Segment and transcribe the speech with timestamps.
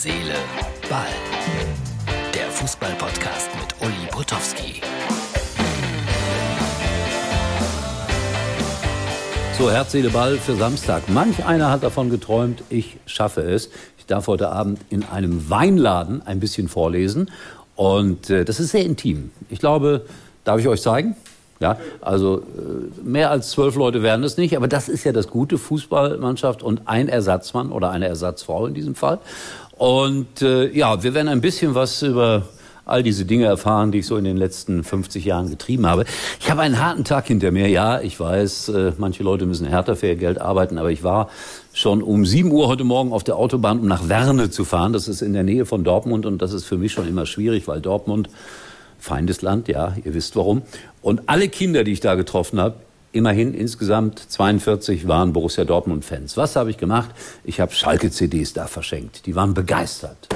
[0.00, 0.36] Seele,
[0.88, 1.08] Ball.
[2.32, 4.80] Der Fußball-Podcast mit Uli Potowski.
[9.58, 11.08] So, Herz, Seele, Ball für Samstag.
[11.08, 13.70] Manch einer hat davon geträumt, ich schaffe es.
[13.98, 17.32] Ich darf heute Abend in einem Weinladen ein bisschen vorlesen.
[17.74, 19.32] Und äh, das ist sehr intim.
[19.50, 20.06] Ich glaube,
[20.44, 21.16] darf ich euch zeigen?
[21.60, 25.26] Ja, also äh, mehr als zwölf Leute werden es nicht, aber das ist ja das
[25.26, 29.18] gute Fußballmannschaft und ein Ersatzmann oder eine Ersatzfrau in diesem Fall.
[29.78, 32.42] Und äh, ja, wir werden ein bisschen was über
[32.84, 36.04] all diese Dinge erfahren, die ich so in den letzten 50 Jahren getrieben habe.
[36.40, 37.68] Ich habe einen harten Tag hinter mir.
[37.68, 41.28] Ja, ich weiß, äh, manche Leute müssen härter für ihr Geld arbeiten, aber ich war
[41.72, 44.92] schon um 7 Uhr heute Morgen auf der Autobahn, um nach Werne zu fahren.
[44.92, 47.68] Das ist in der Nähe von Dortmund und das ist für mich schon immer schwierig,
[47.68, 48.30] weil Dortmund
[48.98, 50.62] Feindesland, ja, ihr wisst warum.
[51.02, 52.74] Und alle Kinder, die ich da getroffen habe,
[53.12, 56.36] immerhin insgesamt 42 waren Borussia Dortmund-Fans.
[56.36, 57.10] Was habe ich gemacht?
[57.44, 59.26] Ich habe Schalke-CDs da verschenkt.
[59.26, 60.28] Die waren begeistert.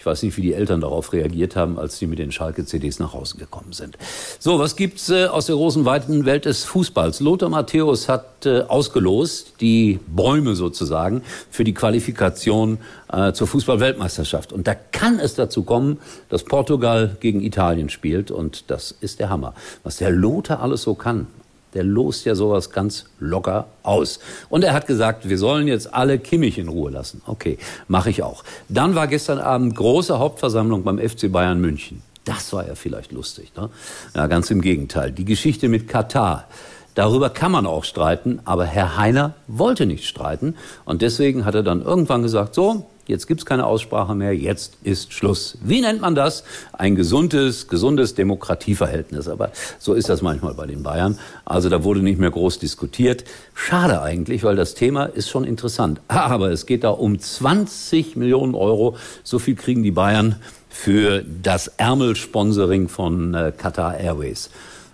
[0.00, 3.12] Ich weiß nicht, wie die Eltern darauf reagiert haben, als sie mit den Schalke-CDs nach
[3.12, 3.98] Hause gekommen sind.
[4.38, 7.20] So, was gibt's äh, aus der großen, weiten Welt des Fußballs?
[7.20, 12.78] Lothar Matthäus hat äh, ausgelost die Bäume sozusagen für die Qualifikation
[13.12, 14.54] äh, zur Fußball-Weltmeisterschaft.
[14.54, 15.98] Und da kann es dazu kommen,
[16.30, 18.30] dass Portugal gegen Italien spielt.
[18.30, 19.52] Und das ist der Hammer.
[19.82, 21.26] Was der Lothar alles so kann.
[21.74, 24.18] Der lost ja sowas ganz locker aus.
[24.48, 27.22] Und er hat gesagt, wir sollen jetzt alle Kimmich in Ruhe lassen.
[27.26, 28.44] Okay, mache ich auch.
[28.68, 32.02] Dann war gestern Abend große Hauptversammlung beim FC Bayern München.
[32.24, 33.52] Das war ja vielleicht lustig.
[33.56, 33.70] Ne?
[34.14, 35.10] Ja, ganz im Gegenteil.
[35.12, 36.46] Die Geschichte mit Katar.
[36.94, 40.56] Darüber kann man auch streiten, aber Herr Heiner wollte nicht streiten.
[40.84, 45.12] Und deswegen hat er dann irgendwann gesagt, so, jetzt gibt's keine Aussprache mehr, jetzt ist
[45.12, 45.58] Schluss.
[45.62, 46.44] Wie nennt man das?
[46.72, 49.28] Ein gesundes, gesundes Demokratieverhältnis.
[49.28, 51.18] Aber so ist das manchmal bei den Bayern.
[51.44, 53.24] Also da wurde nicht mehr groß diskutiert.
[53.54, 56.00] Schade eigentlich, weil das Thema ist schon interessant.
[56.08, 58.96] Aber es geht da um 20 Millionen Euro.
[59.22, 60.36] So viel kriegen die Bayern
[60.70, 64.50] für das Ärmelsponsoring von äh, Qatar Airways.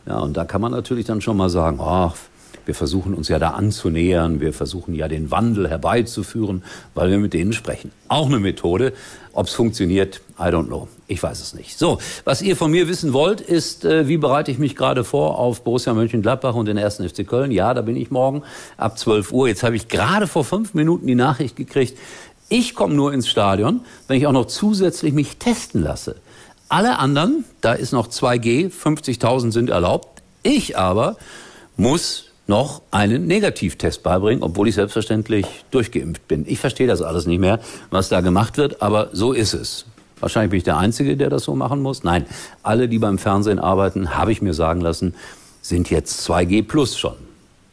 [0.06, 2.14] Ja, und da kann man natürlich dann schon mal sagen, ach,
[2.66, 6.62] wir versuchen uns ja da anzunähern, wir versuchen ja den Wandel herbeizuführen,
[6.94, 7.92] weil wir mit denen sprechen.
[8.08, 8.92] Auch eine Methode.
[9.32, 10.88] Ob es funktioniert, I don't know.
[11.08, 11.78] Ich weiß es nicht.
[11.78, 15.38] So, was ihr von mir wissen wollt, ist, äh, wie bereite ich mich gerade vor
[15.38, 17.50] auf Borussia Mönchengladbach und den ersten FC Köln?
[17.50, 18.42] Ja, da bin ich morgen
[18.76, 19.48] ab 12 Uhr.
[19.48, 21.96] Jetzt habe ich gerade vor fünf Minuten die Nachricht gekriegt,
[22.48, 26.16] ich komme nur ins Stadion, wenn ich auch noch zusätzlich mich testen lasse.
[26.68, 30.22] Alle anderen, da ist noch 2G, 50.000 sind erlaubt.
[30.42, 31.16] Ich aber
[31.76, 36.44] muss noch einen Negativtest beibringen, obwohl ich selbstverständlich durchgeimpft bin.
[36.46, 39.84] Ich verstehe das alles nicht mehr, was da gemacht wird, aber so ist es.
[40.20, 42.02] Wahrscheinlich bin ich der Einzige, der das so machen muss.
[42.02, 42.24] Nein,
[42.62, 45.14] alle, die beim Fernsehen arbeiten, habe ich mir sagen lassen,
[45.60, 47.16] sind jetzt 2G plus schon.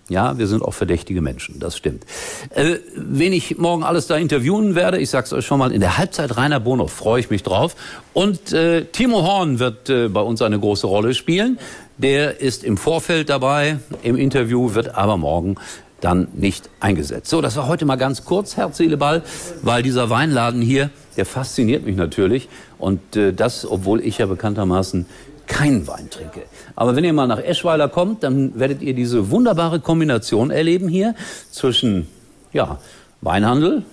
[0.09, 2.03] Ja, wir sind auch verdächtige Menschen, das stimmt.
[2.49, 5.97] Äh, wen ich morgen alles da interviewen werde, ich sag's euch schon mal, in der
[5.97, 7.75] Halbzeit Rainer Bonhoff, freue ich mich drauf.
[8.11, 11.57] Und äh, Timo Horn wird äh, bei uns eine große Rolle spielen.
[11.97, 15.55] Der ist im Vorfeld dabei, im Interview, wird aber morgen
[16.01, 17.29] dann nicht eingesetzt.
[17.29, 19.23] So, das war heute mal ganz kurz, Herz, Seele, Ball,
[19.61, 22.49] weil dieser Weinladen hier, der fasziniert mich natürlich.
[22.77, 25.05] Und äh, das, obwohl ich ja bekanntermaßen
[25.47, 26.43] keinen Wein trinke.
[26.75, 31.15] Aber wenn ihr mal nach Eschweiler kommt, dann werdet ihr diese wunderbare Kombination erleben hier
[31.51, 32.07] zwischen
[32.53, 32.79] ja,
[33.21, 33.83] Weinhandel,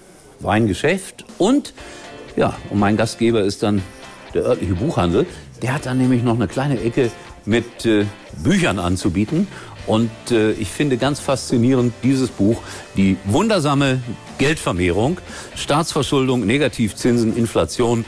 [0.41, 1.75] Weingeschäft und
[2.37, 3.83] ja, und mein Gastgeber ist dann
[4.35, 5.27] der örtliche Buchhandel.
[5.63, 7.11] Der hat dann nämlich noch eine kleine Ecke
[7.45, 8.07] mit äh,
[8.43, 9.49] Büchern anzubieten.
[9.87, 12.63] Und äh, ich finde ganz faszinierend dieses Buch,
[12.97, 14.01] die wundersame
[14.39, 15.19] Geldvermehrung,
[15.57, 18.05] Staatsverschuldung, Negativzinsen, Inflation,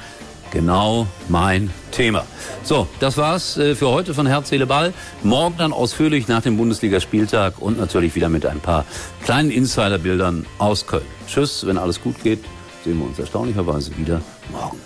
[0.53, 2.25] genau mein Thema.
[2.63, 4.93] So, das war's äh, für heute von Herz, Seele, Ball.
[5.25, 8.85] Morgen dann ausführlich nach dem Bundesligaspieltag und natürlich wieder mit ein paar
[9.25, 11.03] kleinen Insiderbildern aus Köln.
[11.27, 12.45] Tschüss, wenn alles gut geht,
[12.85, 14.21] sehen wir uns erstaunlicherweise wieder
[14.53, 14.79] morgen.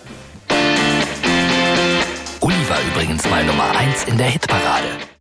[2.40, 5.15] Uli war übrigens mal Nummer 1 in der Hitparade.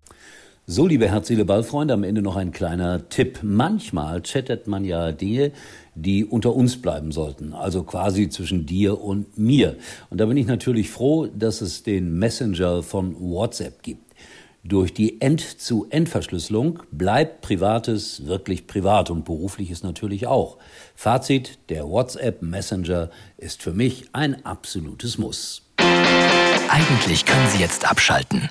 [0.67, 3.41] So, liebe herzliche Ballfreunde, am Ende noch ein kleiner Tipp.
[3.43, 5.51] Manchmal chattet man ja Dinge,
[5.93, 9.75] die unter uns bleiben sollten, also quasi zwischen dir und mir.
[10.09, 14.15] Und da bin ich natürlich froh, dass es den Messenger von WhatsApp gibt.
[14.63, 20.57] Durch die End-zu-End-Verschlüsselung bleibt Privates wirklich privat und berufliches natürlich auch.
[20.95, 25.61] Fazit, der WhatsApp Messenger ist für mich ein absolutes Muss.
[25.77, 28.49] Eigentlich können Sie jetzt abschalten.